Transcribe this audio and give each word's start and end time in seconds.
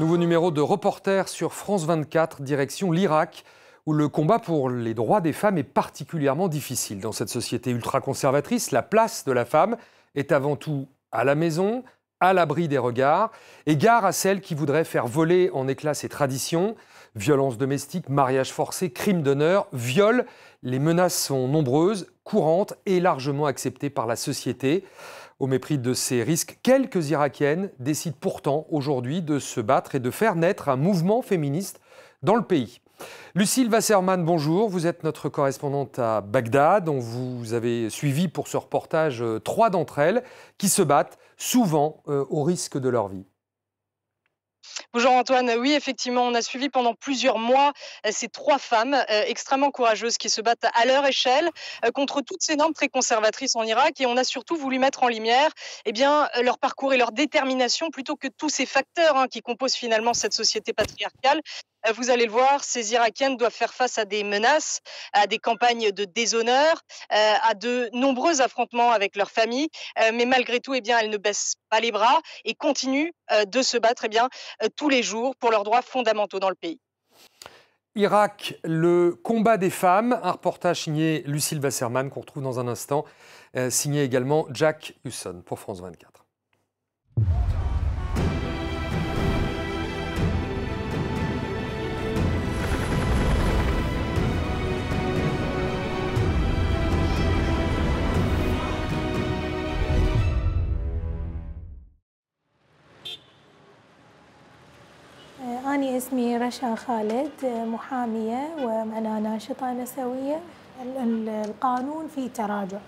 Nouveau 0.00 0.16
numéro 0.16 0.50
de 0.50 0.62
reporter 0.62 1.28
sur 1.28 1.52
France 1.52 1.84
24, 1.84 2.40
direction 2.40 2.90
l'Irak, 2.90 3.44
où 3.84 3.92
le 3.92 4.08
combat 4.08 4.38
pour 4.38 4.70
les 4.70 4.94
droits 4.94 5.20
des 5.20 5.34
femmes 5.34 5.58
est 5.58 5.62
particulièrement 5.62 6.48
difficile. 6.48 7.00
Dans 7.00 7.12
cette 7.12 7.28
société 7.28 7.70
ultra-conservatrice, 7.70 8.70
la 8.70 8.80
place 8.80 9.26
de 9.26 9.32
la 9.32 9.44
femme 9.44 9.76
est 10.14 10.32
avant 10.32 10.56
tout 10.56 10.88
à 11.12 11.22
la 11.22 11.34
maison, 11.34 11.84
à 12.18 12.32
l'abri 12.32 12.66
des 12.66 12.78
regards, 12.78 13.30
et 13.66 13.76
gare 13.76 14.06
à 14.06 14.12
celles 14.12 14.40
qui 14.40 14.54
voudraient 14.54 14.84
faire 14.84 15.06
voler 15.06 15.50
en 15.52 15.68
éclats 15.68 15.92
ses 15.92 16.08
traditions. 16.08 16.76
Violences 17.14 17.58
domestiques, 17.58 18.08
mariage 18.08 18.54
forcé, 18.54 18.90
crimes 18.90 19.20
d'honneur, 19.20 19.66
viols, 19.74 20.24
les 20.62 20.78
menaces 20.78 21.26
sont 21.26 21.46
nombreuses, 21.46 22.06
courantes 22.24 22.72
et 22.86 23.00
largement 23.00 23.44
acceptées 23.44 23.90
par 23.90 24.06
la 24.06 24.16
société. 24.16 24.82
Au 25.40 25.46
mépris 25.46 25.78
de 25.78 25.94
ces 25.94 26.22
risques, 26.22 26.58
quelques 26.62 27.08
Irakiennes 27.08 27.70
décident 27.78 28.16
pourtant 28.20 28.66
aujourd'hui 28.68 29.22
de 29.22 29.38
se 29.38 29.62
battre 29.62 29.94
et 29.94 29.98
de 29.98 30.10
faire 30.10 30.36
naître 30.36 30.68
un 30.68 30.76
mouvement 30.76 31.22
féministe 31.22 31.80
dans 32.22 32.36
le 32.36 32.42
pays. 32.42 32.82
Lucille 33.34 33.70
Wasserman, 33.70 34.22
bonjour. 34.22 34.68
Vous 34.68 34.86
êtes 34.86 35.02
notre 35.02 35.30
correspondante 35.30 35.98
à 35.98 36.20
Bagdad. 36.20 36.84
dont 36.84 36.98
vous 36.98 37.54
avez 37.54 37.88
suivi 37.88 38.28
pour 38.28 38.48
ce 38.48 38.58
reportage 38.58 39.22
euh, 39.22 39.38
trois 39.38 39.70
d'entre 39.70 39.98
elles 39.98 40.22
qui 40.58 40.68
se 40.68 40.82
battent 40.82 41.18
souvent 41.38 42.02
euh, 42.08 42.26
au 42.28 42.42
risque 42.42 42.76
de 42.76 42.90
leur 42.90 43.08
vie. 43.08 43.24
Bonjour 44.92 45.12
Antoine, 45.12 45.52
oui 45.58 45.72
effectivement 45.72 46.26
on 46.26 46.34
a 46.34 46.42
suivi 46.42 46.68
pendant 46.68 46.94
plusieurs 46.94 47.38
mois 47.38 47.72
euh, 48.06 48.10
ces 48.12 48.28
trois 48.28 48.58
femmes 48.58 48.94
euh, 48.94 49.22
extrêmement 49.26 49.70
courageuses 49.70 50.16
qui 50.16 50.28
se 50.28 50.40
battent 50.40 50.66
à 50.74 50.84
leur 50.84 51.06
échelle 51.06 51.48
euh, 51.84 51.92
contre 51.92 52.22
toutes 52.22 52.42
ces 52.42 52.56
normes 52.56 52.72
très 52.72 52.88
conservatrices 52.88 53.54
en 53.54 53.62
Irak 53.62 54.00
et 54.00 54.06
on 54.06 54.16
a 54.16 54.24
surtout 54.24 54.56
voulu 54.56 54.80
mettre 54.80 55.04
en 55.04 55.08
lumière 55.08 55.50
eh 55.86 55.92
leur 56.42 56.58
parcours 56.58 56.92
et 56.92 56.96
leur 56.96 57.12
détermination 57.12 57.90
plutôt 57.90 58.16
que 58.16 58.26
tous 58.26 58.48
ces 58.48 58.66
facteurs 58.66 59.16
hein, 59.16 59.28
qui 59.28 59.42
composent 59.42 59.74
finalement 59.74 60.12
cette 60.12 60.34
société 60.34 60.72
patriarcale 60.72 61.40
vous 61.94 62.10
allez 62.10 62.26
le 62.26 62.32
voir, 62.32 62.62
ces 62.62 62.92
Irakiennes 62.92 63.36
doivent 63.36 63.52
faire 63.52 63.72
face 63.74 63.98
à 63.98 64.04
des 64.04 64.24
menaces, 64.24 64.80
à 65.12 65.26
des 65.26 65.38
campagnes 65.38 65.90
de 65.92 66.04
déshonneur, 66.04 66.80
euh, 67.12 67.34
à 67.42 67.54
de 67.54 67.88
nombreux 67.92 68.40
affrontements 68.42 68.90
avec 68.90 69.16
leur 69.16 69.30
famille, 69.30 69.68
euh, 69.98 70.10
mais 70.14 70.26
malgré 70.26 70.60
tout, 70.60 70.74
eh 70.74 70.80
bien, 70.80 70.98
elles 70.98 71.10
ne 71.10 71.16
baissent 71.16 71.54
pas 71.68 71.80
les 71.80 71.92
bras 71.92 72.20
et 72.44 72.54
continuent 72.54 73.10
de 73.46 73.62
se 73.62 73.78
battre 73.78 74.02
eh 74.06 74.08
bien, 74.08 74.28
tous 74.76 74.88
les 74.88 75.02
jours 75.02 75.36
pour 75.36 75.50
leurs 75.50 75.62
droits 75.62 75.82
fondamentaux 75.82 76.40
dans 76.40 76.48
le 76.48 76.56
pays. 76.56 76.80
Irak, 77.94 78.54
le 78.64 79.14
combat 79.14 79.56
des 79.56 79.70
femmes, 79.70 80.18
un 80.22 80.32
reportage 80.32 80.82
signé 80.82 81.22
Lucille 81.26 81.60
Wasserman 81.60 82.10
qu'on 82.10 82.20
retrouve 82.20 82.42
dans 82.42 82.58
un 82.58 82.66
instant, 82.66 83.04
signé 83.68 84.02
également 84.02 84.46
Jack 84.50 84.94
Husson 85.04 85.42
pour 85.44 85.60
France 85.60 85.80
24. 85.80 86.24
أنا 105.80 105.96
اسمي 105.96 106.36
رشا 106.36 106.74
خالد 106.74 107.44
محامية 107.44 108.54
وأنا 108.64 109.20
ناشطة 109.20 109.72
نسوية 109.72 110.40
القانون 111.44 112.08
فيه 112.14 112.28
تراجع 112.28 112.78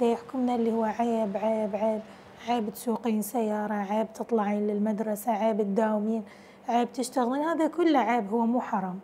ده 0.00 0.06
يحكمنا 0.06 0.54
اللي 0.54 0.72
هو 0.72 0.84
عيب 0.84 1.36
عيب 1.36 1.76
عيب 1.76 2.00
عيب 2.48 2.72
تسوقين 2.74 3.22
سيارة 3.22 3.74
عيب 3.74 4.12
تطلعين 4.12 4.66
للمدرسة 4.66 5.32
عيب 5.32 5.62
تداومين 5.62 6.22
عيب 6.68 6.92
تشتغلين 6.92 7.42
هذا 7.42 7.66
كله 7.66 7.98
عيب 7.98 8.30
هو 8.30 8.46
مو 8.46 8.60
حرام 8.60 9.00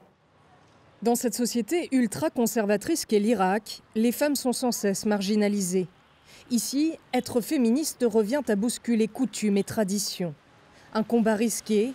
Dans 1.02 1.14
cette 1.14 1.34
société 1.34 1.88
ultra-conservatrice 1.92 3.06
qu'est 3.06 3.18
l'Irak, 3.20 3.82
les 3.94 4.12
femmes 4.12 4.36
sont 4.36 4.52
sans 4.52 4.72
cesse 4.72 5.06
marginalisées. 5.06 5.86
Ici, 6.50 6.98
être 7.14 7.40
féministe 7.40 8.04
revient 8.04 8.42
à 8.48 8.56
bousculer 8.56 9.08
coutumes 9.08 9.56
et 9.56 9.64
traditions. 9.64 10.34
Un 10.92 11.02
combat 11.02 11.34
risqué 11.34 11.94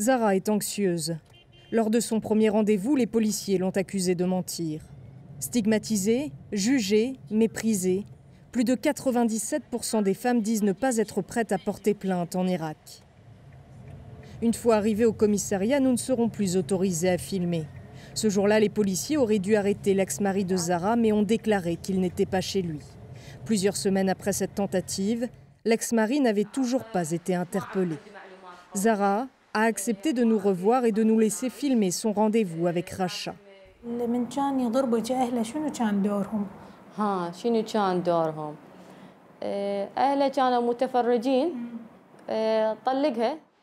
Zara 0.00 0.36
est 0.36 0.48
anxieuse. 0.48 1.16
Lors 1.70 1.90
de 1.90 2.00
son 2.00 2.20
premier 2.20 2.48
rendez-vous, 2.48 2.96
les 2.96 3.06
policiers 3.06 3.58
l'ont 3.58 3.70
accusée 3.70 4.14
de 4.14 4.24
mentir. 4.24 4.80
Stigmatisée, 5.40 6.32
jugée, 6.52 7.16
méprisée, 7.30 8.04
plus 8.50 8.64
de 8.64 8.74
97% 8.74 10.02
des 10.02 10.14
femmes 10.14 10.40
disent 10.40 10.62
ne 10.62 10.72
pas 10.72 10.96
être 10.96 11.20
prêtes 11.20 11.52
à 11.52 11.58
porter 11.58 11.92
plainte 11.94 12.34
en 12.34 12.46
Irak. 12.46 13.02
Une 14.40 14.54
fois 14.54 14.76
arrivés 14.76 15.04
au 15.04 15.12
commissariat, 15.12 15.80
nous 15.80 15.92
ne 15.92 15.96
serons 15.96 16.28
plus 16.28 16.56
autorisés 16.56 17.10
à 17.10 17.18
filmer. 17.18 17.66
Ce 18.14 18.30
jour-là, 18.30 18.58
les 18.58 18.68
policiers 18.68 19.16
auraient 19.16 19.38
dû 19.38 19.54
arrêter 19.54 19.94
l'ex-mari 19.94 20.44
de 20.44 20.56
Zara, 20.56 20.96
mais 20.96 21.12
ont 21.12 21.22
déclaré 21.22 21.76
qu'il 21.76 22.00
n'était 22.00 22.26
pas 22.26 22.40
chez 22.40 22.62
lui. 22.62 22.80
Plusieurs 23.48 23.78
semaines 23.78 24.10
après 24.10 24.34
cette 24.34 24.56
tentative, 24.56 25.26
l'ex-mari 25.64 26.20
n'avait 26.20 26.44
toujours 26.44 26.84
pas 26.84 27.12
été 27.12 27.34
interpellé. 27.34 27.96
Zara 28.76 29.26
a 29.54 29.62
accepté 29.62 30.12
de 30.12 30.22
nous 30.22 30.38
revoir 30.38 30.84
et 30.84 30.92
de 30.92 31.02
nous 31.02 31.18
laisser 31.18 31.48
filmer 31.48 31.90
son 31.90 32.12
rendez-vous 32.12 32.66
avec 32.66 32.90
Racha. 32.90 33.34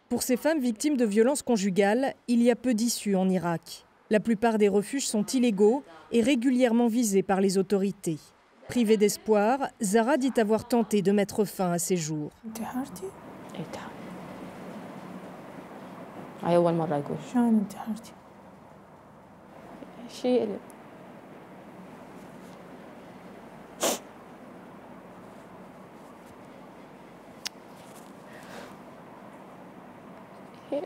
Pour 0.09 0.23
ces 0.23 0.37
femmes 0.37 0.61
victimes 0.61 0.97
de 0.97 1.05
violences 1.05 1.43
conjugales, 1.43 2.15
il 2.27 2.41
y 2.41 2.49
a 2.49 2.55
peu 2.55 2.73
d'issues 2.73 3.15
en 3.15 3.29
Irak. 3.29 3.85
La 4.09 4.19
plupart 4.19 4.57
des 4.57 4.67
refuges 4.67 5.05
sont 5.07 5.25
illégaux 5.25 5.83
et 6.11 6.21
régulièrement 6.21 6.87
visés 6.87 7.21
par 7.21 7.39
les 7.39 7.59
autorités. 7.59 8.17
Privée 8.68 8.96
d'espoir, 8.96 9.68
Zara 9.82 10.16
dit 10.16 10.32
avoir 10.38 10.68
tenté 10.68 11.02
de 11.02 11.12
mettre 11.12 11.44
fin 11.44 11.72
à 11.72 11.78
ses 11.78 11.96
jours. 11.96 12.30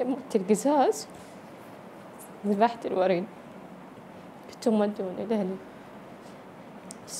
مت 0.04 0.36
القزاز 0.36 1.06
ذبحت 2.46 2.86
الوريد 2.86 3.24
كنت 4.50 4.68
مودوني 4.68 5.26
لأهلي 5.28 5.56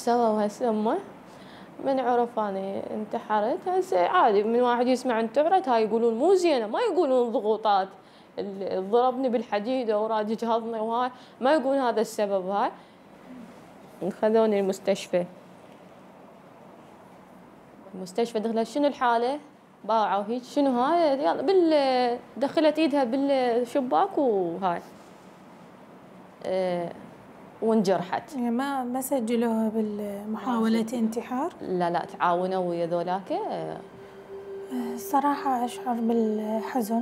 سووا 0.05 0.45
هسه 0.45 0.71
من 1.85 1.99
عرف 1.99 2.39
أنا 2.39 2.81
انتحرت. 2.93 3.67
هسه 3.67 4.07
عادي 4.07 4.43
من 4.43 4.61
واحد 4.61 4.87
يسمع 4.87 5.19
انتحرت 5.19 5.69
هاي 5.69 5.83
يقولون 5.83 6.13
مو 6.13 6.33
زينة 6.33 6.67
ما 6.67 6.79
يقولون 6.79 7.31
ضغوطات. 7.31 7.87
ضربني 8.73 9.29
بالحديد 9.29 9.91
وراد 9.91 10.29
يجهضني 10.29 10.79
وهاي 10.79 11.11
ما 11.41 11.53
يقولون 11.53 11.79
هذا 11.79 12.01
السبب 12.01 12.47
هاي. 12.47 12.71
خذوني 14.21 14.59
المستشفى. 14.59 15.25
المستشفى 17.95 18.39
دخلت 18.39 18.67
شنو 18.67 18.87
الحالة؟ 18.87 19.39
باعوا 19.83 20.23
هيك. 20.27 20.43
شنو 20.43 20.81
هاي؟ 20.81 21.23
يلا 21.23 21.41
بال 21.41 22.19
دخلت 22.37 22.79
إيدها 22.79 23.03
بالشباك 23.03 24.17
وهاي. 24.17 24.81
أه 26.45 26.91
وانجرحت. 27.61 28.35
يعني 28.35 28.49
ما 28.49 28.83
ما 28.83 29.01
سجلوها 29.01 29.69
بالمحاولة 29.69 30.85
انتحار؟ 30.93 31.53
لا 31.61 31.89
لا 31.89 32.05
تعاونوا 32.19 32.69
ويا 32.69 32.85
ذولاك. 32.85 33.39
الصراحة 34.93 35.65
أشعر 35.65 35.93
بالحزن 35.93 37.01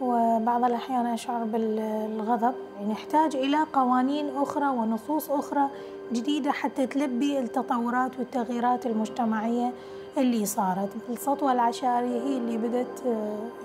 وبعض 0.00 0.64
الأحيان 0.64 1.06
أشعر 1.06 1.44
بالغضب. 1.44 2.54
يعني 2.78 2.92
نحتاج 2.92 3.36
إلى 3.36 3.58
قوانين 3.72 4.36
أخرى 4.36 4.68
ونصوص 4.68 5.30
أخرى 5.30 5.68
جديدة 6.12 6.52
حتى 6.52 6.86
تلبي 6.86 7.38
التطورات 7.38 8.18
والتغييرات 8.18 8.86
المجتمعية 8.86 9.72
اللي 10.18 10.46
صارت. 10.46 10.88
السطوة 11.10 11.52
العشائرية 11.52 12.22
هي 12.22 12.36
اللي 12.36 12.58
بدت 12.58 13.04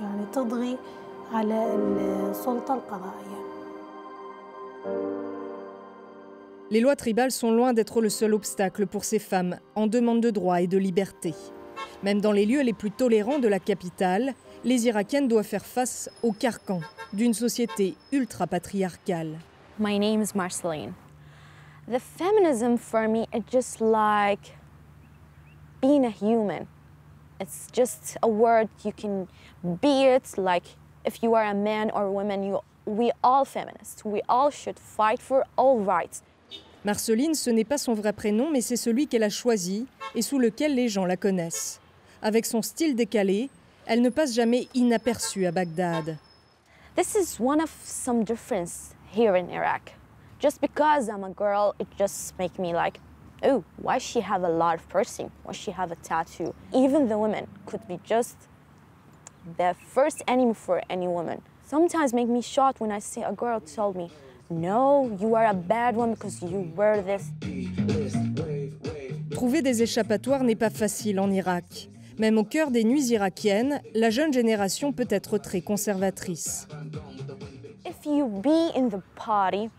يعني 0.02 0.26
تضغي 0.34 0.78
على 1.34 1.76
السلطة 1.76 2.74
القضائية. 2.74 3.44
Les 6.72 6.80
lois 6.80 6.96
tribales 6.96 7.32
sont 7.32 7.52
loin 7.52 7.74
d'être 7.74 8.02
le 8.02 8.10
seul 8.10 8.34
obstacle 8.34 8.88
pour 8.88 9.04
ces 9.04 9.20
femmes 9.20 9.60
en 9.76 9.88
demande 9.88 10.22
de 10.22 10.32
droits 10.32 10.62
et 10.62 10.68
de 10.68 10.78
liberté. 10.78 11.34
Même 12.04 12.22
dans 12.22 12.32
les 12.32 12.46
lieux 12.46 12.62
les 12.62 12.74
plus 12.74 12.92
tolérants 12.92 13.40
de 13.40 13.48
la 13.48 13.60
capitale, 13.60 14.34
les 14.64 14.88
Irakiennes 14.88 15.28
doivent 15.28 15.46
faire 15.46 15.66
face 15.66 16.10
au 16.24 16.32
carcan 16.32 16.80
d'une 17.12 17.34
société 17.34 17.96
ultra-patriarcale. 18.12 19.38
My 19.78 20.00
name 20.00 20.22
is 20.22 20.34
Marceline. 20.36 20.94
The 21.88 22.00
feminism 22.00 22.78
for 22.78 23.08
me 23.08 23.28
is 23.34 23.44
just 23.52 23.82
like 23.82 24.56
being 25.82 26.06
a 26.06 26.10
human. 26.10 26.68
It's 27.42 27.68
just 27.74 28.18
a 28.24 28.28
word 28.28 28.70
you 28.86 28.94
can 28.94 29.28
be 29.82 30.06
it 30.06 30.38
like 30.38 30.64
if 31.06 31.22
you 31.22 31.36
are 31.36 31.46
a 31.46 31.54
man 31.54 31.92
or 31.92 32.06
a 32.06 32.12
woman, 32.12 32.44
you, 32.44 32.62
we 32.86 33.12
all 33.22 33.44
feminists. 33.44 34.06
We 34.06 34.22
all 34.30 34.50
should 34.50 34.80
fight 34.80 35.20
for 35.22 35.46
all 35.58 35.80
rights. 35.80 36.22
Marceline, 36.86 37.34
ce 37.34 37.50
n'est 37.50 37.64
pas 37.64 37.78
son 37.78 37.94
vrai 37.94 38.12
prénom, 38.12 38.52
mais 38.52 38.60
c'est 38.60 38.76
celui 38.76 39.08
qu'elle 39.08 39.24
a 39.24 39.30
choisi 39.30 39.88
et 40.16 40.22
sous 40.22 40.38
lequel 40.38 40.76
les 40.76 40.90
gens 40.90 41.06
la 41.06 41.16
connaissent. 41.16 41.80
Avec 42.22 42.46
son 42.46 42.62
style 42.62 42.94
décalé, 42.96 43.50
elle 43.86 44.02
ne 44.02 44.10
passe 44.10 44.34
jamais 44.34 44.68
inaperçue 44.74 45.46
à 45.46 45.52
Bagdad. 45.52 46.18
This 46.96 47.16
is 47.16 47.40
one 47.40 47.62
of 47.62 47.72
some 47.86 48.26
difference 48.26 48.94
here 49.16 49.36
in 49.36 49.50
Iraq. 49.50 49.96
Just 50.42 50.60
because 50.60 51.08
I'm 51.08 51.24
a 51.24 51.30
girl, 51.30 51.74
it 51.80 51.88
just 51.98 52.38
make 52.38 52.60
me 52.60 52.74
like, 52.74 53.00
oh, 53.44 53.64
why 53.82 53.98
she 53.98 54.20
have 54.20 54.44
a 54.44 54.50
lot 54.50 54.76
of 54.76 54.90
piercing? 54.90 55.32
Why 55.44 55.54
she 55.54 55.72
have 55.72 55.92
a 55.92 55.96
tattoo? 55.96 56.54
Even 56.74 57.08
the 57.08 57.18
women 57.18 57.48
could 57.66 57.88
be 57.88 57.98
just 58.04 58.36
the 59.58 59.74
first 59.88 60.22
enemy 60.28 60.54
for 60.54 60.82
any 60.90 61.08
woman. 61.08 61.42
Sometimes 61.66 62.14
make 62.14 62.28
me 62.28 62.42
shocked 62.42 62.82
when 62.82 62.92
I 62.92 63.00
see 63.00 63.22
a 63.22 63.32
girl 63.32 63.62
told 63.62 63.96
me, 63.96 64.12
no, 64.50 65.18
you 65.20 65.36
are 65.36 65.48
a 65.48 65.54
bad 65.54 65.96
one 65.96 66.14
because 66.14 66.42
you 66.42 66.72
wear 66.76 67.02
this. 67.02 67.32
Trouver 69.32 69.62
des 69.62 69.82
échappatoires 69.82 70.44
n'est 70.44 70.56
pas 70.56 70.70
facile 70.70 71.20
en 71.20 71.32
Irak. 71.32 71.90
Même 72.20 72.38
au 72.38 72.44
cœur 72.44 72.70
des 72.70 72.84
nuits 72.84 73.08
irakiennes, 73.08 73.82
la 73.96 74.12
jeune 74.12 74.32
génération 74.32 74.94
peut 74.94 75.08
être 75.10 75.40
très 75.40 75.62
conservatrice. 75.62 76.68
If 77.86 78.06
you 78.06 78.28
be 78.28 78.72
in 78.76 78.90
the 78.90 79.02
party, 79.16 79.70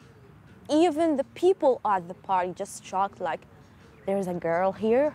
even 0.68 1.16
the 1.16 1.24
people 1.34 1.80
at 1.84 2.00
the 2.08 2.14
party 2.26 2.52
just 2.56 2.84
shocked 2.84 3.20
like, 3.20 3.40
there's 4.06 4.26
a 4.26 4.34
girl 4.34 4.72
here. 4.72 5.12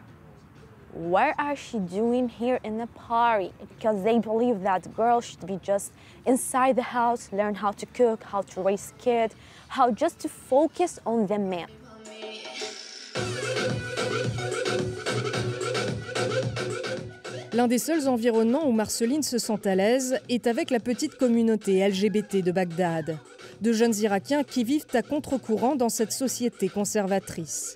What 0.93 1.35
are 1.37 1.55
she 1.55 1.77
doing 1.77 2.29
here 2.29 2.59
in 2.63 2.79
the 2.79 2.87
party? 2.87 3.53
Because 3.75 4.03
they 4.03 4.17
believe 4.17 4.63
that 4.63 4.91
girls 4.95 5.23
should 5.23 5.45
be 5.45 5.59
just 5.61 5.91
inside 6.25 6.75
the 6.75 6.81
house, 6.81 7.29
learn 7.31 7.53
how 7.53 7.71
to 7.73 7.85
cook, 7.85 8.23
how 8.23 8.41
to 8.41 8.61
raise 8.61 8.91
kids, 8.97 9.35
how 9.67 9.91
just 9.91 10.19
to 10.21 10.29
focus 10.29 10.99
on 11.05 11.27
the 11.27 11.37
man. 11.37 11.67
L'un 17.53 17.67
des 17.67 17.77
seuls 17.77 18.07
environnements 18.07 18.67
où 18.67 18.71
Marceline 18.71 19.23
se 19.23 19.37
sent 19.37 19.67
à 19.67 19.75
l'aise 19.75 20.19
est 20.29 20.47
avec 20.47 20.71
la 20.71 20.79
petite 20.79 21.15
communauté 21.15 21.87
LGBT 21.87 22.41
de 22.41 22.51
Bagdad, 22.51 23.17
de 23.61 23.73
jeunes 23.73 23.95
Irakiens 23.95 24.43
qui 24.43 24.63
vivent 24.63 24.85
à 24.93 25.01
contre-courant 25.03 25.75
dans 25.75 25.89
cette 25.89 26.11
société 26.11 26.69
conservatrice. 26.69 27.75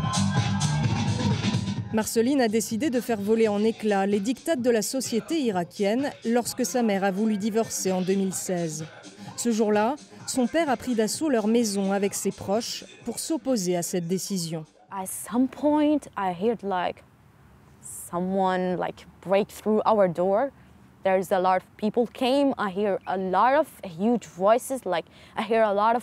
Marceline 1.93 2.39
a 2.39 2.47
décidé 2.47 2.89
de 2.89 3.01
faire 3.01 3.19
voler 3.19 3.49
en 3.49 3.61
éclats 3.61 4.05
les 4.05 4.21
dictates 4.21 4.61
de 4.61 4.69
la 4.69 4.81
société 4.81 5.41
irakienne 5.41 6.11
lorsque 6.23 6.65
sa 6.65 6.83
mère 6.83 7.03
a 7.03 7.11
voulu 7.11 7.35
divorcer 7.35 7.91
en 7.91 8.01
2016. 8.01 8.85
Ce 9.35 9.51
jour-là, 9.51 9.97
son 10.25 10.47
père 10.47 10.69
a 10.69 10.77
pris 10.77 10.95
d'assaut 10.95 11.27
leur 11.27 11.47
maison 11.47 11.91
avec 11.91 12.13
ses 12.13 12.31
proches 12.31 12.85
pour 13.03 13.19
s'opposer 13.19 13.75
à 13.75 13.81
cette 13.81 14.07
décision. 14.07 14.65
At 14.89 15.07
some 15.07 15.49
point, 15.49 15.99
I 16.17 16.31
heard 16.31 16.63
like 16.63 17.03
someone 17.81 18.77
like 18.77 19.05
break 19.21 19.49
through 19.49 19.81
our 19.85 20.07
door. 20.07 20.51
A 21.05 21.39
lot 21.39 21.57
of 21.57 21.63
people 21.75 22.07
came. 22.07 22.53
I 22.57 22.69
hear 22.69 22.99
a 23.05 23.17
lot 23.17 23.59
of 23.59 23.67
huge 23.83 24.27
voices. 24.27 24.85
Like 24.85 25.05
I 25.35 25.43
hear 25.43 25.63
a 25.63 25.73
lot 25.73 25.97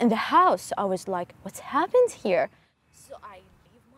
in 0.00 0.08
the 0.08 0.32
house. 0.32 0.72
I 0.76 0.84
was 0.84 1.06
like, 1.06 1.34
what's 1.44 1.60
happened 1.60 2.10
here? 2.24 2.48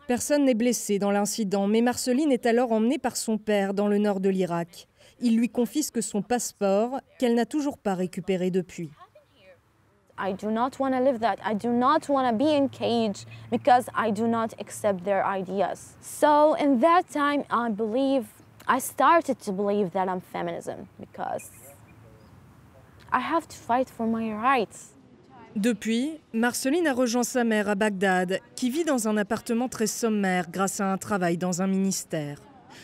Personne 0.07 0.43
n'est 0.43 0.53
blessé 0.53 0.99
dans 0.99 1.11
l'incident, 1.11 1.65
mais 1.65 1.81
Marceline 1.81 2.31
est 2.31 2.45
alors 2.45 2.73
emmenée 2.73 2.97
par 2.97 3.15
son 3.15 3.37
père 3.37 3.73
dans 3.73 3.87
le 3.87 3.97
nord 3.97 4.19
de 4.19 4.29
l'Irak. 4.29 4.87
Il 5.21 5.37
lui 5.37 5.49
confisque 5.49 6.03
son 6.03 6.21
passeport 6.21 6.99
qu'elle 7.17 7.35
n'a 7.35 7.45
toujours 7.45 7.77
pas 7.77 7.95
récupéré 7.95 8.51
depuis. 8.51 8.91
I 10.17 10.33
do 10.33 10.51
not 10.51 10.79
want 10.79 10.91
to 10.91 10.99
live 10.99 11.19
that. 11.21 11.37
I 11.43 11.55
do 11.55 11.69
not 11.69 12.09
want 12.09 12.29
to 12.29 12.35
be 12.35 12.53
in 12.53 12.67
cage 12.67 13.25
because 13.49 13.89
I 13.95 14.11
do 14.11 14.27
not 14.27 14.53
accept 14.59 15.05
their 15.05 15.25
ideas. 15.25 15.95
So 16.01 16.55
in 16.55 16.79
that 16.81 17.03
time, 17.11 17.45
I 17.49 17.69
believe 17.69 18.25
I 18.67 18.79
started 18.79 19.39
to 19.45 19.51
believe 19.51 19.91
that 19.91 20.07
I'm 20.07 20.21
feminism 20.21 20.87
because 20.99 21.49
I 23.11 23.19
have 23.19 23.47
to 23.47 23.57
fight 23.57 23.89
for 23.89 24.05
my 24.05 24.31
rights. 24.33 24.93
Depuis, 25.55 26.19
Marceline 26.33 26.87
a 26.87 26.93
rejoint 26.93 27.21
sa 27.21 27.43
mère 27.43 27.69
à 27.69 27.75
Bagdad, 27.75 28.39
qui 28.55 28.71
vit 28.71 28.85
dans 28.85 29.07
un 29.07 29.17
appartement 29.17 29.69
très 29.69 29.85
sommaire 29.85 30.49
grâce 30.49 30.81
à 30.81 30.91
un 30.91 30.97
travail 30.97 31.37
dans 31.37 31.61
un 31.61 31.67
ministère. 31.67 32.39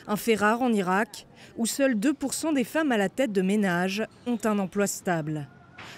Un 0.08 0.16
fait 0.16 0.36
rare 0.36 0.62
en 0.62 0.72
Irak, 0.72 1.26
où 1.58 1.66
seuls 1.66 1.96
2% 1.96 2.54
des 2.54 2.64
femmes 2.64 2.92
à 2.92 2.98
la 2.98 3.10
tête 3.10 3.32
de 3.32 3.42
ménage 3.42 4.06
ont 4.28 4.38
un 4.44 4.60
emploi 4.60 4.86
stable. 4.86 5.48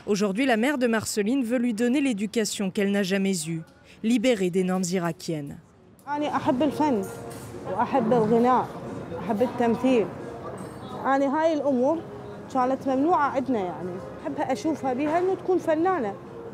Aujourd'hui, 0.08 0.46
la 0.46 0.56
mère 0.56 0.78
de 0.78 0.88
Marceline 0.88 1.44
veut 1.44 1.58
lui 1.58 1.74
donner 1.74 2.00
l'éducation 2.00 2.72
qu'elle 2.72 2.92
n'a 2.92 3.04
jamais 3.04 3.50
eue, 3.50 3.64
libérée 4.02 4.50
des 4.50 4.64
normes 4.64 4.86
irakiennes. 4.90 5.58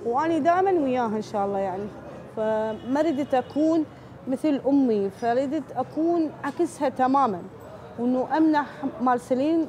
وأنا 0.08 0.38
دائما 0.38 0.72
وياها 0.72 1.18
ان 1.18 1.22
شاء 1.22 1.46
الله 1.46 1.60
يعني 1.60 1.88
فما 2.36 3.02
ردت 3.02 3.34
اكون 3.34 3.86
مثل 4.28 4.62
امي 4.68 5.10
فردت 5.10 5.72
اكون 5.76 6.32
عكسها 6.44 6.90
تماما 6.90 7.42
وانه 8.00 8.38
امنح 8.38 8.68
مارسلين 9.02 9.68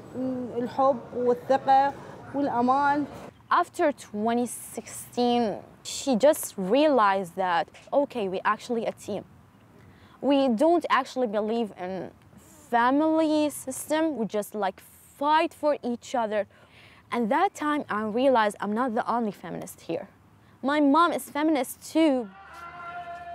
الحب 0.56 0.98
والثقه 1.16 1.92
والامان 2.34 3.04
After 3.50 3.90
2016, 3.92 5.62
she 5.82 6.16
just 6.16 6.54
realized 6.58 7.34
that, 7.36 7.66
okay, 7.90 8.28
we 8.28 8.42
actually 8.44 8.84
a 8.84 8.92
team. 8.92 9.24
We 10.20 10.48
don't 10.48 10.84
actually 10.90 11.28
believe 11.28 11.72
in 11.80 12.10
family 12.70 13.48
system. 13.48 14.18
We 14.18 14.26
just 14.26 14.54
like 14.54 14.80
fight 15.18 15.54
for 15.54 15.78
each 15.82 16.14
other. 16.14 16.46
And 17.10 17.30
that 17.30 17.54
time 17.54 17.84
I 17.88 18.02
realized 18.02 18.56
I'm 18.60 18.74
not 18.74 18.94
the 18.94 19.10
only 19.10 19.32
feminist 19.32 19.80
here. 19.80 20.08
My 20.63 20.79
mom 20.81 21.11
is 21.11 21.29
feminist 21.31 21.93
too. 21.93 22.27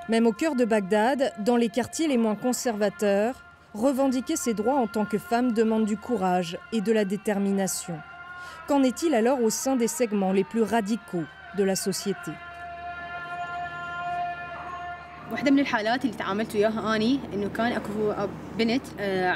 Même 0.08 0.26
au 0.26 0.32
cœur 0.32 0.54
de 0.54 0.64
Bagdad, 0.64 1.32
dans 1.40 1.56
les 1.56 1.68
quartiers 1.68 2.08
les 2.08 2.16
moins 2.16 2.34
conservateurs, 2.34 3.34
Revendiquer 3.74 4.36
ses 4.36 4.54
droits 4.54 4.76
en 4.76 4.86
tant 4.86 5.04
que 5.04 5.18
femme 5.18 5.52
demande 5.52 5.84
du 5.84 5.98
courage 5.98 6.58
et 6.72 6.80
de 6.80 6.90
la 6.90 7.04
détermination. 7.04 7.98
Qu'en 8.66 8.82
est-il 8.82 9.14
alors 9.14 9.42
au 9.42 9.50
sein 9.50 9.76
des 9.76 9.88
segments 9.88 10.32
les 10.32 10.42
plus 10.42 10.62
radicaux 10.62 11.24
de 11.56 11.64
la 11.64 11.76
société 11.76 12.32
واحدة 15.32 15.50
من 15.50 15.58
الحالات 15.58 16.04
اللي 16.04 16.16
تعاملت 16.16 16.54
وياها 16.54 16.96
أني 16.96 17.20
إنه 17.34 17.48
كان 17.48 17.72
أكو 17.72 18.14
بنت 18.58 18.82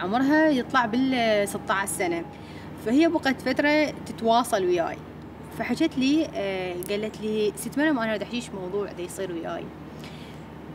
عمرها 0.02 0.48
يطلع 0.48 0.86
بال 0.86 1.48
16 1.48 1.86
سنة 1.86 2.24
فهي 2.86 3.08
بقت 3.08 3.40
فترة 3.40 3.94
تتواصل 4.06 4.64
وياي 4.64 4.96
فحكت 5.58 5.98
لي 5.98 6.24
قالت 6.90 7.20
لي 7.20 7.52
ست 7.56 7.78
مريم 7.78 7.98
أنا 7.98 8.22
احكيش 8.22 8.50
موضوع 8.50 8.92
دا 8.92 9.02
يصير 9.02 9.32
وياي 9.32 9.64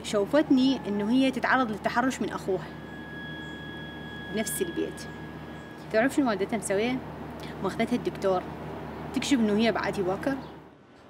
شوفتني 0.04 0.80
إنه 0.88 1.12
هي 1.12 1.32
تتعرض 1.32 1.72
للتحرش 1.72 2.22
من 2.22 2.30
أخوها 2.30 2.68
بنفس 4.34 4.62
البيت 4.62 5.02
تعرف 5.94 6.16
شنو 6.16 6.30
والدتها 6.30 6.58
مسوية؟ 6.58 6.98
ماخذتها 7.64 7.96
الدكتور 7.96 8.44
تكشف 9.16 9.34
إنه 9.40 9.58
هي 9.58 9.72
بعد 9.72 10.00
باكر 10.00 10.36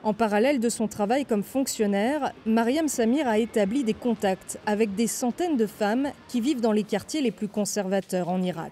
En 0.03 0.13
parallèle 0.13 0.59
de 0.59 0.69
son 0.69 0.87
travail 0.87 1.25
comme 1.25 1.43
fonctionnaire, 1.43 2.31
Mariam 2.45 2.87
Samir 2.87 3.27
a 3.27 3.39
établi 3.39 3.83
des 3.83 3.95
contacts 3.95 4.57
avec 4.65 4.95
des 4.95 5.07
centaines 5.07 5.57
de 5.57 5.65
femmes 5.65 6.11
qui 6.29 6.39
vivent 6.39 6.61
dans 6.61 6.71
les 6.71 6.83
quartiers 6.83 7.21
les 7.21 7.31
plus 7.31 7.47
conservateurs 7.47 8.29
en 8.29 8.41
Irak. 8.41 8.71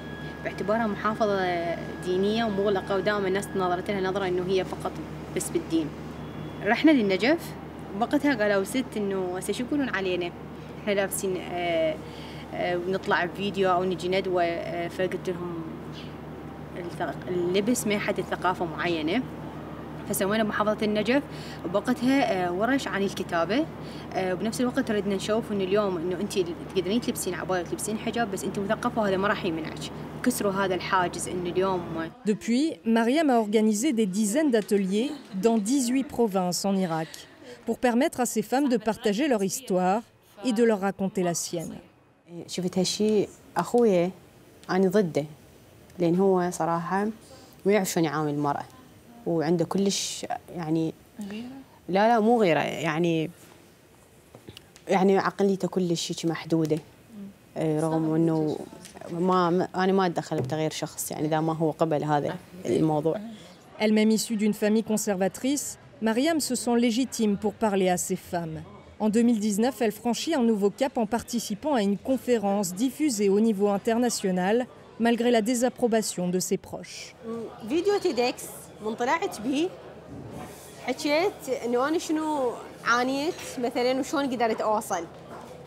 باعتبارها 0.43 0.87
محافظة 0.87 1.75
دينية 2.05 2.45
ومغلقة 2.45 2.95
ودائما 2.95 3.27
الناس 3.27 3.47
نظرت 3.55 3.91
لها 3.91 4.01
نظرة 4.01 4.27
إنه 4.27 4.45
هي 4.47 4.65
فقط 4.65 4.91
بس 5.35 5.49
بالدين. 5.49 5.87
رحنا 6.65 6.91
للنجف 6.91 7.53
وقتها 7.99 8.35
قالوا 8.35 8.63
ست 8.63 8.97
إنه 8.97 9.37
هسه 9.37 9.53
شو 9.53 9.63
يقولون 9.63 9.89
علينا؟ 9.89 10.31
إحنا 10.81 10.93
لابسين 10.93 11.37
ونطلع 12.53 13.25
بفيديو 13.25 13.71
أو 13.71 13.83
نجي 13.83 14.09
ندوة 14.09 14.87
فقلت 14.87 15.29
لهم 15.29 15.61
اللبس 17.27 17.87
ما 17.87 17.93
يحدد 17.93 18.21
ثقافة 18.21 18.65
معينة. 18.65 19.23
فسوينا 20.09 20.43
بمحافظة 20.43 20.85
النجف. 20.85 21.23
وبوقتها 21.65 22.49
ورش 22.49 22.87
عن 22.87 23.03
الكتابة. 23.03 23.65
وبنفس 24.17 24.61
الوقت 24.61 24.91
ردنا 24.91 25.15
نشوف 25.15 25.51
إنه 25.51 25.63
اليوم 25.63 25.97
إنه 25.97 26.21
انت 26.21 26.39
تقدرين 26.75 27.01
تلبسين 27.01 27.33
عباية 27.33 27.63
تلبسين 27.63 27.97
حجاب 27.97 28.31
بس 28.31 28.43
انت 28.43 28.59
مثقفة 28.59 29.01
وهذا 29.01 29.17
ما 29.17 29.27
راح 29.27 29.45
يمنعك. 29.45 29.79
كسروا 30.23 30.51
هذا 30.51 30.75
الحاجز 30.75 31.27
إنه 31.27 31.49
اليوم 31.49 31.81
Depuis, 32.25 32.77
Mariam 32.85 33.29
a 33.29 33.39
organisé 33.39 33.91
des 33.91 34.05
dizaines 34.05 34.51
d'ateliers 34.51 35.11
dans 35.41 35.57
18 35.57 36.03
provinces 36.03 36.63
en 36.65 36.75
Irak 36.75 37.07
pour 37.65 37.77
permettre 37.79 38.19
à 38.19 38.25
ces 38.25 38.43
femmes 38.43 38.69
de 38.69 38.77
partager 38.77 39.27
leur 39.27 39.43
histoire 39.43 40.01
et 40.45 40.53
de 40.53 40.63
leur 40.63 40.79
raconter 40.79 41.23
la 41.23 41.33
sienne. 41.33 41.77
شفت 42.47 42.77
هالشيء 42.77 43.29
اخويا 43.57 44.11
أنا 44.69 44.87
ضده 44.87 45.25
لأن 45.99 46.15
هو 46.19 46.49
صراحة 46.51 47.05
ما 47.65 47.71
يعرف 47.71 47.89
شلون 47.89 48.05
يعامل 48.05 48.29
المرأة. 48.33 48.63
وعنده 49.26 49.64
كلش 49.64 50.26
يعني 50.56 50.94
لا 51.88 52.08
لا 52.08 52.20
مو 52.20 52.40
غيره 52.40 52.60
يعني 52.60 53.30
يعني 54.88 55.18
عقليته 55.18 55.68
كلش 55.68 56.26
محدوده 56.26 56.78
رغم 57.56 58.14
انه 58.14 58.58
ما 59.12 59.68
انا 59.74 59.92
ما 59.92 60.06
اتدخل 60.06 60.40
بتغيير 60.40 60.70
شخص 60.70 61.10
يعني 61.10 61.26
اذا 61.26 61.40
ما 61.40 61.52
هو 61.52 61.70
قبل 61.70 62.04
هذا 62.04 62.36
الموضوع 62.66 63.20
Elle-même 63.78 64.10
issue 64.10 64.36
d'une 64.36 64.54
famille 64.54 64.86
conservatrice, 64.94 65.78
Mariam 66.00 66.40
se 66.40 66.54
sent 66.54 66.76
légitime 66.86 67.36
pour 67.36 67.52
parler 67.52 67.88
à 67.90 67.98
ces 67.98 68.16
femmes. 68.16 68.62
En 69.00 69.10
2019, 69.10 69.82
elle 69.82 69.92
franchit 69.92 70.34
un 70.34 70.42
nouveau 70.42 70.70
cap 70.70 70.96
en 70.96 71.04
participant 71.04 71.74
à 71.74 71.82
une 71.82 71.98
conférence 71.98 72.72
diffusée 72.72 73.28
au 73.28 73.40
niveau 73.40 73.68
international, 73.68 74.66
malgré 74.98 75.30
la 75.30 75.42
désapprobation 75.42 76.28
de 76.28 76.38
ses 76.38 76.56
proches. 76.56 77.14
فيديو 77.68 77.98
تيدكس 77.98 78.44
من 78.85 78.95
طلعت 78.95 79.41
بيه 79.41 79.69
حكيت 80.87 81.49
إنه 81.65 81.87
أنا 81.87 81.97
شنو 81.97 82.51
عانيت 82.85 83.33
مثلا 83.59 83.99
وشلون 83.99 84.29
قدرت 84.29 84.61
أوصل. 84.61 85.05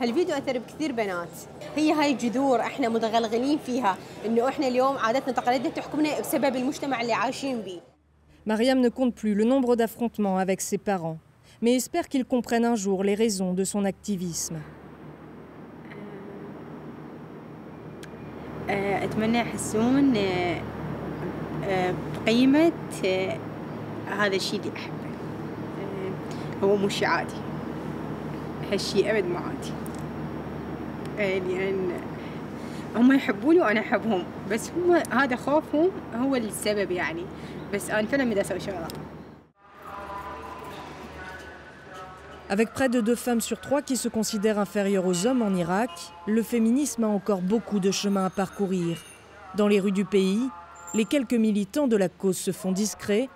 هالفيديو 0.01 0.37
أثر 0.37 0.59
بكثير 0.59 0.93
بنات. 0.93 1.29
هي 1.77 1.93
هاي 1.93 2.13
الجذور 2.13 2.61
إحنا 2.61 2.89
متغلغلين 2.89 3.59
فيها 3.59 3.97
إنه 4.27 4.49
إحنا 4.49 4.69
اليوم 4.69 4.99
عاداتنا 4.99 5.29
وتقاليدنا 5.29 5.69
تحكمنا 5.69 6.21
بسبب 6.21 6.57
المجتمع 6.57 7.01
اللي 7.01 7.13
عايشين 7.13 7.63
بيه. 7.63 7.81
Mariam 8.47 8.81
ne 8.81 8.91
compte 8.91 9.15
plus 9.15 9.35
le 9.35 9.45
nombre 9.45 9.75
d'affrontements 9.75 10.37
avec 10.37 10.61
ses 10.61 10.77
parents, 10.77 11.19
mais 11.63 11.73
espère 11.77 12.09
qu'ils 12.09 12.27
comprennent 12.27 12.67
un 12.67 12.77
jour 12.77 13.03
les 13.03 13.15
raisons 13.15 13.55
de 13.55 13.65
son 13.65 13.85
activisme. 13.85 14.57
أتمنى 18.69 19.39
يحسون 19.39 20.15
بقيمة 22.26 22.72
هذا 24.20 24.36
الشيء 24.36 24.60
اللي 24.60 24.72
أحبه 24.78 24.94
هو 26.64 26.76
مش 26.76 27.04
عادي 27.04 27.34
هالشيء 28.72 29.12
أبد 29.12 29.26
ما 29.26 29.40
عادي 29.40 29.72
لأن 31.18 31.92
هم 32.96 33.12
يحبوني 33.12 33.60
وأنا 33.60 33.80
أحبهم 33.80 34.24
بس 34.52 34.70
هم 34.70 35.02
هذا 35.20 35.36
خوفهم 35.36 35.90
هو 36.16 36.36
السبب 36.36 36.92
يعني 36.92 37.26
بس 37.74 37.90
أنا 37.90 38.08
فعلا 38.08 38.24
بدي 38.24 38.42
أسوي 38.42 38.60
شغلة 38.60 38.88
Avec 42.52 42.74
près 42.74 42.90
de 42.90 43.00
deux 43.00 43.16
femmes 43.16 43.42
sur 43.42 43.62
trois 43.62 43.84
qui 43.84 43.96
se 43.96 44.08
considèrent 44.10 44.58
inférieures 44.58 45.06
aux 45.06 45.28
hommes 45.28 45.44
en 45.44 45.54
Irak, 45.54 45.92
le 46.26 46.42
féminisme 46.42 47.04
a 47.04 47.08
encore 47.08 47.42
beaucoup 47.42 47.80
de 47.80 47.92
chemin 47.92 48.26
à 48.26 48.32
parcourir. 48.32 48.98
Dans 49.56 49.68
les 49.68 49.80
rues 49.80 49.92
du 49.92 50.04
pays, 50.04 50.42
les 50.95 51.05
quelques 51.05 51.35
militants 51.35 51.89
de 51.89 51.97
la 51.97 52.09
cause 52.09 52.39
se 52.39 52.53
font 52.53 52.73
discrets, 52.73 53.29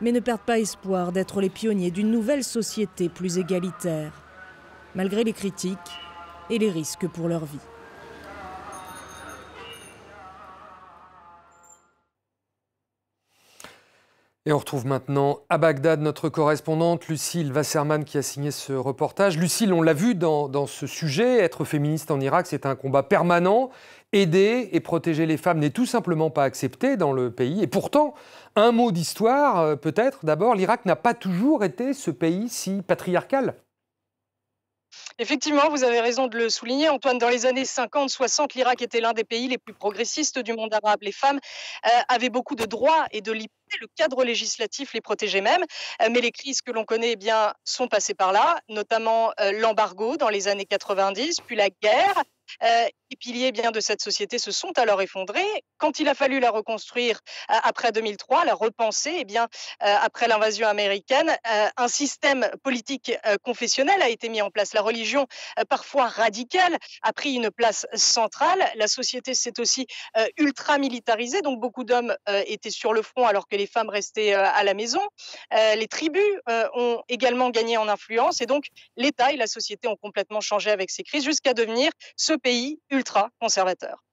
mais 0.00 0.10
ne 0.10 0.20
perdent 0.20 0.40
pas 0.40 0.58
espoir 0.58 1.12
d'être 1.12 1.40
les 1.40 1.48
pionniers 1.48 1.92
d'une 1.92 2.10
nouvelle 2.10 2.42
société 2.42 3.08
plus 3.08 3.38
égalitaire, 3.38 4.12
malgré 4.94 5.22
les 5.22 5.32
critiques 5.32 5.78
et 6.50 6.58
les 6.58 6.70
risques 6.70 7.06
pour 7.06 7.28
leur 7.28 7.44
vie. 7.44 7.73
Et 14.46 14.52
on 14.52 14.58
retrouve 14.58 14.84
maintenant 14.84 15.38
à 15.48 15.56
Bagdad 15.56 16.02
notre 16.02 16.28
correspondante 16.28 17.08
Lucille 17.08 17.50
Wasserman 17.50 18.04
qui 18.04 18.18
a 18.18 18.22
signé 18.22 18.50
ce 18.50 18.74
reportage. 18.74 19.38
Lucille, 19.38 19.72
on 19.72 19.80
l'a 19.80 19.94
vu 19.94 20.14
dans, 20.14 20.66
ce 20.66 20.86
sujet, 20.86 21.38
être 21.38 21.64
féministe 21.64 22.10
en 22.10 22.20
Irak, 22.20 22.46
c'est 22.46 22.66
un 22.66 22.74
combat 22.74 23.02
permanent. 23.02 23.70
Aider 24.12 24.68
et 24.72 24.80
protéger 24.80 25.24
les 25.24 25.38
femmes 25.38 25.60
n'est 25.60 25.70
tout 25.70 25.86
simplement 25.86 26.28
pas 26.28 26.44
accepté 26.44 26.98
dans 26.98 27.14
le 27.14 27.30
pays. 27.30 27.62
Et 27.62 27.66
pourtant, 27.66 28.12
un 28.54 28.70
mot 28.70 28.92
d'histoire, 28.92 29.78
peut-être 29.78 30.26
d'abord, 30.26 30.54
l'Irak 30.54 30.84
n'a 30.84 30.94
pas 30.94 31.14
toujours 31.14 31.64
été 31.64 31.94
ce 31.94 32.10
pays 32.10 32.50
si 32.50 32.82
patriarcal. 32.82 33.54
Effectivement, 35.18 35.68
vous 35.70 35.84
avez 35.84 36.00
raison 36.00 36.26
de 36.26 36.36
le 36.36 36.50
souligner, 36.50 36.88
Antoine. 36.88 37.18
Dans 37.18 37.28
les 37.28 37.46
années 37.46 37.62
50-60, 37.62 38.54
l'Irak 38.56 38.82
était 38.82 39.00
l'un 39.00 39.12
des 39.12 39.24
pays 39.24 39.46
les 39.46 39.58
plus 39.58 39.74
progressistes 39.74 40.38
du 40.40 40.52
monde 40.54 40.74
arabe. 40.74 40.98
Les 41.02 41.12
femmes 41.12 41.38
euh, 41.86 41.88
avaient 42.08 42.30
beaucoup 42.30 42.56
de 42.56 42.64
droits 42.64 43.06
et 43.12 43.20
de 43.20 43.32
libertés. 43.32 43.50
Le 43.80 43.86
cadre 43.96 44.24
législatif 44.24 44.92
les 44.92 45.00
protégeait 45.00 45.40
même. 45.40 45.62
Euh, 46.02 46.08
mais 46.10 46.20
les 46.20 46.32
crises 46.32 46.62
que 46.62 46.70
l'on 46.70 46.84
connaît 46.84 47.12
eh 47.12 47.16
bien, 47.16 47.54
sont 47.64 47.88
passées 47.88 48.14
par 48.14 48.32
là, 48.32 48.60
notamment 48.68 49.32
euh, 49.40 49.52
l'embargo 49.52 50.16
dans 50.16 50.28
les 50.28 50.48
années 50.48 50.66
90, 50.66 51.40
puis 51.46 51.56
la 51.56 51.70
guerre. 51.70 52.22
Euh, 53.14 53.24
les 53.24 53.32
piliers 53.32 53.52
bien 53.52 53.70
de 53.70 53.80
cette 53.80 54.02
société 54.02 54.38
se 54.38 54.50
sont 54.50 54.72
alors 54.76 55.00
effondrés. 55.00 55.46
Quand 55.78 56.00
il 56.00 56.08
a 56.08 56.14
fallu 56.14 56.40
la 56.40 56.50
reconstruire 56.50 57.20
euh, 57.50 57.54
après 57.62 57.92
2003, 57.92 58.44
la 58.44 58.54
repenser, 58.54 59.14
eh 59.20 59.24
bien, 59.24 59.44
euh, 59.82 59.96
après 60.00 60.26
l'invasion 60.26 60.66
américaine, 60.66 61.36
un 61.76 61.88
système 61.88 62.48
politique 62.62 63.12
confessionnel 63.42 64.00
a 64.02 64.08
été 64.08 64.28
mis 64.28 64.42
en 64.42 64.50
place. 64.50 64.74
La 64.74 64.82
religion, 64.82 65.26
parfois 65.68 66.08
radicale, 66.08 66.76
a 67.02 67.12
pris 67.12 67.34
une 67.34 67.50
place 67.50 67.86
centrale. 67.94 68.64
La 68.76 68.88
société 68.88 69.34
s'est 69.34 69.60
aussi 69.60 69.86
ultra 70.38 70.78
militarisée, 70.78 71.42
donc 71.42 71.60
beaucoup 71.60 71.84
d'hommes 71.84 72.14
étaient 72.46 72.70
sur 72.70 72.92
le 72.92 73.02
front 73.02 73.26
alors 73.26 73.46
que 73.46 73.56
les 73.56 73.66
femmes 73.66 73.88
restaient 73.88 74.32
à 74.34 74.62
la 74.64 74.74
maison. 74.74 75.02
les 75.52 75.88
tribus 75.88 76.24
ont 76.74 77.02
également 77.08 77.50
gagné 77.50 77.76
en 77.76 77.88
influence 77.88 78.40
et 78.40 78.46
donc 78.46 78.66
l'État 78.96 79.32
et 79.32 79.36
la 79.36 79.46
société 79.46 79.88
ont 79.88 79.96
complètement 79.96 80.40
changé 80.40 80.70
avec 80.70 80.90
ces 80.90 81.02
crises 81.02 81.24
jusqu'à 81.24 81.54
devenir 81.54 81.90
ce 82.16 82.32
pays 82.32 82.80
ultra 82.90 83.03
conservateur. 83.40 84.04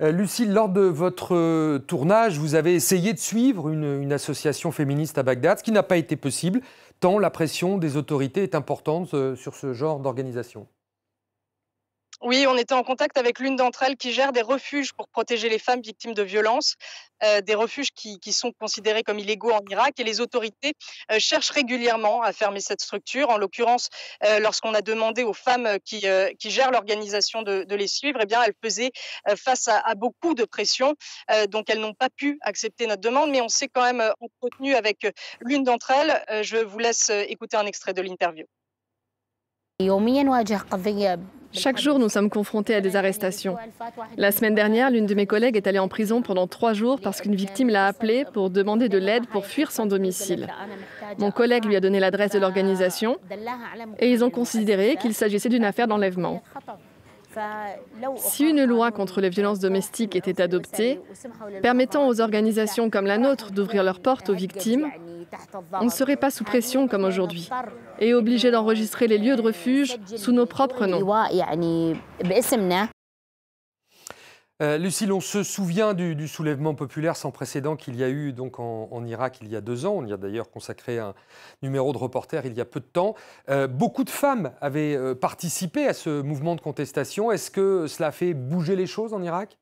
Euh, 0.00 0.12
Lucille, 0.12 0.52
lors 0.52 0.68
de 0.68 0.82
votre 0.82 1.34
euh, 1.34 1.78
tournage, 1.80 2.38
vous 2.38 2.54
avez 2.54 2.74
essayé 2.74 3.12
de 3.12 3.18
suivre 3.18 3.68
une, 3.68 4.12
association 4.12 4.70
féministe 4.70 5.18
à 5.18 5.24
Bagdad, 5.24 5.58
ce 5.58 5.64
qui 5.64 5.72
n'a 5.72 5.82
pas 5.82 5.96
été 5.96 6.14
possible, 6.14 6.60
tant 7.00 7.18
la 7.18 7.30
pression 7.30 7.78
des 7.78 7.96
autorités 7.96 8.44
est 8.44 8.54
importante 8.54 9.12
euh, 9.14 9.34
sur 9.34 9.56
ce 9.56 9.72
genre 9.72 9.98
d'organisation. 9.98 10.68
Oui, 12.20 12.46
on 12.48 12.56
était 12.56 12.74
en 12.74 12.82
contact 12.82 13.16
avec 13.16 13.38
l'une 13.38 13.54
d'entre 13.54 13.84
elles 13.84 13.96
qui 13.96 14.12
gère 14.12 14.32
des 14.32 14.42
refuges 14.42 14.92
pour 14.92 15.08
protéger 15.08 15.48
les 15.48 15.60
femmes 15.60 15.80
victimes 15.80 16.14
de 16.14 16.22
violences, 16.24 16.74
euh, 17.22 17.40
des 17.40 17.54
refuges 17.54 17.92
qui, 17.92 18.18
sont 18.32 18.50
considérés 18.58 19.04
comme 19.04 19.20
illégaux 19.20 19.52
en 19.52 19.60
Irak 19.70 20.00
et 20.00 20.04
les 20.04 20.20
autorités 20.20 20.74
euh, 21.12 21.18
cherchent 21.20 21.50
régulièrement 21.50 22.22
à 22.22 22.32
fermer 22.32 22.60
cette 22.60 22.80
structure. 22.80 23.30
En 23.30 23.38
l'occurrence, 23.38 23.88
euh, 24.24 24.40
lorsqu'on 24.40 24.74
a 24.74 24.80
demandé 24.80 25.22
aux 25.22 25.32
femmes 25.32 25.78
qui, 25.84 26.00
gèrent 26.00 26.72
l'organisation 26.72 27.42
de, 27.42 27.64
les 27.74 27.86
suivre, 27.86 28.18
eh 28.20 28.26
bien, 28.26 28.42
elles 28.42 28.54
faisaient 28.64 28.90
face 29.36 29.68
à, 29.68 29.94
beaucoup 29.94 30.34
de 30.34 30.44
pression, 30.44 30.94
donc 31.48 31.70
elles 31.70 31.80
n'ont 31.80 31.94
pas 31.94 32.08
pu 32.10 32.38
accepter 32.42 32.86
notre 32.86 33.00
demande, 33.00 33.30
mais 33.30 33.40
on 33.40 33.48
s'est 33.48 33.68
quand 33.68 33.82
même 33.82 34.12
entretenu 34.20 34.74
avec 34.74 35.06
l'une 35.40 35.62
d'entre 35.62 35.92
elles. 35.92 36.42
je 36.42 36.56
vous 36.56 36.78
laisse 36.78 37.10
écouter 37.10 37.56
un 37.56 37.66
extrait 37.66 37.92
de 37.92 38.02
l'interview. 38.02 38.46
Chaque 41.52 41.78
jour, 41.78 41.98
nous 41.98 42.08
sommes 42.08 42.30
confrontés 42.30 42.74
à 42.74 42.80
des 42.80 42.96
arrestations. 42.96 43.56
La 44.16 44.32
semaine 44.32 44.54
dernière, 44.54 44.90
l'une 44.90 45.06
de 45.06 45.14
mes 45.14 45.26
collègues 45.26 45.56
est 45.56 45.66
allée 45.66 45.78
en 45.78 45.88
prison 45.88 46.20
pendant 46.22 46.46
trois 46.46 46.72
jours 46.72 47.00
parce 47.00 47.20
qu'une 47.20 47.34
victime 47.34 47.70
l'a 47.70 47.86
appelée 47.86 48.24
pour 48.32 48.50
demander 48.50 48.88
de 48.88 48.98
l'aide 48.98 49.26
pour 49.26 49.46
fuir 49.46 49.72
son 49.72 49.86
domicile. 49.86 50.48
Mon 51.18 51.30
collègue 51.30 51.64
lui 51.64 51.76
a 51.76 51.80
donné 51.80 52.00
l'adresse 52.00 52.32
de 52.32 52.38
l'organisation 52.38 53.16
et 53.98 54.10
ils 54.10 54.24
ont 54.24 54.30
considéré 54.30 54.96
qu'il 54.96 55.14
s'agissait 55.14 55.48
d'une 55.48 55.64
affaire 55.64 55.88
d'enlèvement. 55.88 56.42
Si 58.16 58.44
une 58.44 58.64
loi 58.64 58.90
contre 58.90 59.20
les 59.20 59.28
violences 59.28 59.60
domestiques 59.60 60.16
était 60.16 60.40
adoptée, 60.40 61.00
permettant 61.62 62.08
aux 62.08 62.20
organisations 62.20 62.90
comme 62.90 63.06
la 63.06 63.18
nôtre 63.18 63.52
d'ouvrir 63.52 63.84
leurs 63.84 64.00
portes 64.00 64.28
aux 64.28 64.34
victimes, 64.34 64.90
on 65.72 65.84
ne 65.84 65.90
serait 65.90 66.16
pas 66.16 66.30
sous 66.30 66.44
pression 66.44 66.88
comme 66.88 67.04
aujourd'hui 67.04 67.48
et 67.98 68.14
obligé 68.14 68.50
d'enregistrer 68.50 69.06
les 69.06 69.18
lieux 69.18 69.36
de 69.36 69.42
refuge 69.42 69.98
sous 70.16 70.32
nos 70.32 70.46
propres 70.46 70.86
noms. 70.86 70.98
Euh, 74.60 74.76
Lucille, 74.76 75.12
on 75.12 75.20
se 75.20 75.44
souvient 75.44 75.94
du, 75.94 76.26
soulèvement 76.26 76.74
populaire 76.74 77.16
sans 77.16 77.30
précédent 77.30 77.76
qu'il 77.76 77.94
y 77.94 78.02
a 78.02 78.08
eu 78.08 78.32
donc 78.32 78.58
en, 78.58 79.04
Irak 79.04 79.38
il 79.40 79.48
y 79.48 79.54
a 79.54 79.60
deux 79.60 79.86
ans. 79.86 79.94
On 79.96 80.04
y 80.04 80.12
a 80.12 80.16
d'ailleurs 80.16 80.50
consacré 80.50 80.98
un 80.98 81.14
numéro 81.62 81.92
de 81.92 81.98
reporter 81.98 82.44
il 82.44 82.54
y 82.54 82.60
a 82.60 82.64
peu 82.64 82.80
de 82.80 82.84
temps. 82.84 83.14
Euh, 83.48 83.68
beaucoup 83.68 84.02
de 84.02 84.10
femmes 84.10 84.52
avaient 84.60 84.96
euh, 84.96 85.14
participé 85.14 85.86
à 85.86 85.94
ce 85.94 86.22
mouvement 86.22 86.56
de 86.56 86.60
contestation. 86.60 87.30
Est-ce 87.30 87.52
que 87.52 87.86
cela 87.86 88.08
a 88.08 88.12
fait 88.12 88.34
bouger 88.34 88.74
les 88.74 88.86
choses 88.86 89.14
en 89.14 89.22
Irak? 89.22 89.58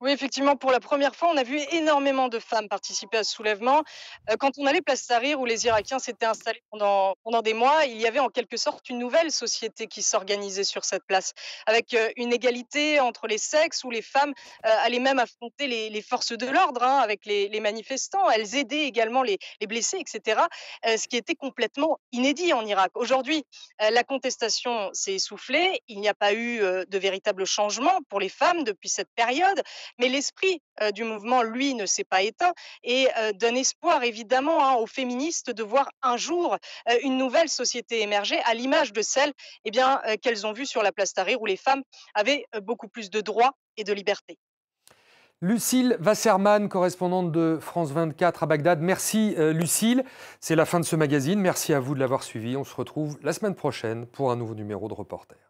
Oui, 0.00 0.12
effectivement, 0.12 0.56
pour 0.56 0.70
la 0.70 0.80
première 0.80 1.14
fois, 1.14 1.28
on 1.30 1.36
a 1.36 1.42
vu 1.42 1.60
énormément 1.72 2.28
de 2.28 2.38
femmes 2.38 2.70
participer 2.70 3.18
à 3.18 3.24
ce 3.24 3.32
soulèvement. 3.32 3.82
Euh, 4.30 4.36
quand 4.38 4.52
on 4.56 4.64
allait 4.64 4.80
place 4.80 5.06
Tahrir, 5.06 5.38
où 5.38 5.44
les 5.44 5.66
Irakiens 5.66 5.98
s'étaient 5.98 6.24
installés 6.24 6.62
pendant, 6.70 7.16
pendant 7.22 7.42
des 7.42 7.52
mois, 7.52 7.84
il 7.84 8.00
y 8.00 8.06
avait 8.06 8.18
en 8.18 8.30
quelque 8.30 8.56
sorte 8.56 8.88
une 8.88 8.98
nouvelle 8.98 9.30
société 9.30 9.88
qui 9.88 10.00
s'organisait 10.00 10.64
sur 10.64 10.86
cette 10.86 11.04
place, 11.04 11.34
avec 11.66 11.92
euh, 11.92 12.08
une 12.16 12.32
égalité 12.32 12.98
entre 12.98 13.26
les 13.26 13.36
sexes, 13.36 13.84
où 13.84 13.90
les 13.90 14.00
femmes 14.00 14.32
euh, 14.64 14.70
allaient 14.78 15.00
même 15.00 15.18
affronter 15.18 15.66
les, 15.66 16.00
forces 16.00 16.32
de 16.32 16.46
l'ordre 16.46 16.82
hein, 16.82 17.00
avec 17.00 17.26
les, 17.26 17.60
manifestants. 17.60 18.30
Elles 18.30 18.56
aidaient 18.56 18.86
également 18.86 19.22
les, 19.22 19.38
les 19.60 19.66
blessés, 19.66 19.98
etc. 19.98 20.40
ce 20.86 21.06
qui 21.08 21.18
était 21.18 21.34
complètement 21.34 21.98
inédit 22.10 22.54
en 22.54 22.64
Irak. 22.64 22.92
Aujourd'hui, 22.94 23.44
la 23.78 24.02
contestation 24.02 24.88
s'est 24.94 25.12
essoufflée. 25.12 25.82
Il 25.88 26.00
n'y 26.00 26.08
a 26.08 26.14
pas 26.14 26.32
eu 26.32 26.60
de 26.60 26.98
véritable 26.98 27.44
changement 27.44 27.98
pour 28.08 28.18
les 28.18 28.30
femmes 28.30 28.64
depuis 28.64 28.88
cette 28.88 29.10
période. 29.14 29.62
Mais 29.98 30.08
l'esprit 30.08 30.60
du 30.94 31.04
mouvement, 31.04 31.42
lui, 31.42 31.74
ne 31.74 31.86
s'est 31.86 32.04
pas 32.04 32.22
éteint 32.22 32.52
et 32.82 33.08
donne 33.34 33.56
espoir 33.56 34.02
évidemment 34.02 34.64
hein, 34.64 34.74
aux 34.74 34.86
féministes 34.86 35.50
de 35.50 35.62
voir 35.62 35.88
un 36.02 36.16
jour 36.16 36.56
une 37.02 37.18
nouvelle 37.18 37.48
société 37.48 38.02
émerger 38.02 38.40
à 38.44 38.54
l'image 38.54 38.92
de 38.92 39.02
celle 39.02 39.32
eh 39.64 39.70
bien, 39.70 40.00
qu'elles 40.22 40.46
ont 40.46 40.52
vue 40.52 40.66
sur 40.66 40.82
la 40.82 40.92
place 40.92 41.12
Tahrir 41.12 41.40
où 41.40 41.46
les 41.46 41.56
femmes 41.56 41.82
avaient 42.14 42.44
beaucoup 42.62 42.88
plus 42.88 43.10
de 43.10 43.20
droits 43.20 43.52
et 43.76 43.84
de 43.84 43.92
liberté. 43.92 44.38
Lucille 45.42 45.96
Wasserman, 46.04 46.68
correspondante 46.68 47.32
de 47.32 47.58
France 47.60 47.92
24 47.92 48.42
à 48.42 48.46
Bagdad. 48.46 48.80
Merci 48.80 49.34
Lucille. 49.38 50.04
C'est 50.38 50.54
la 50.54 50.66
fin 50.66 50.80
de 50.80 50.84
ce 50.84 50.96
magazine. 50.96 51.40
Merci 51.40 51.72
à 51.72 51.80
vous 51.80 51.94
de 51.94 52.00
l'avoir 52.00 52.22
suivi. 52.22 52.56
On 52.56 52.64
se 52.64 52.74
retrouve 52.74 53.18
la 53.22 53.32
semaine 53.32 53.54
prochaine 53.54 54.06
pour 54.06 54.30
un 54.30 54.36
nouveau 54.36 54.54
numéro 54.54 54.86
de 54.88 54.94
Reporter. 54.94 55.49